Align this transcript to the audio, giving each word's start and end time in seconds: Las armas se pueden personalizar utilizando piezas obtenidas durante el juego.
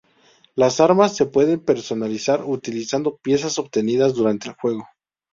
Las 0.55 0.79
armas 0.79 1.15
se 1.15 1.27
pueden 1.27 1.63
personalizar 1.63 2.43
utilizando 2.43 3.17
piezas 3.17 3.59
obtenidas 3.59 4.15
durante 4.15 4.49
el 4.49 4.55
juego. 4.55 4.87